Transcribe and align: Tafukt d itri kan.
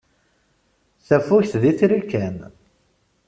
Tafukt 1.07 1.53
d 1.61 1.63
itri 1.71 1.99
kan. 2.11 2.37